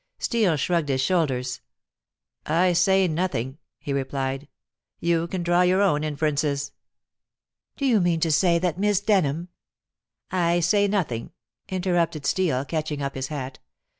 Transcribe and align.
Steel 0.17 0.57
shrugged 0.57 0.89
his 0.89 0.99
shoulders. 0.99 1.61
"I 2.47 2.73
say 2.73 3.07
nothing," 3.07 3.59
he 3.77 3.93
replied. 3.93 4.47
"You 4.99 5.27
can 5.27 5.43
draw 5.43 5.61
your 5.61 5.83
own 5.83 6.03
inferences." 6.03 6.71
"Do 7.77 7.85
you 7.85 8.01
mean 8.01 8.19
to 8.21 8.31
say 8.31 8.57
that 8.57 8.79
Miss 8.79 8.99
Denham" 8.99 9.49
"I 10.51 10.59
say 10.59 10.87
nothing," 10.87 11.33
interrupted 11.69 12.25
Steel, 12.25 12.65
catching 12.65 13.03
up 13.03 13.13
his 13.13 13.27
hat. 13.27 13.59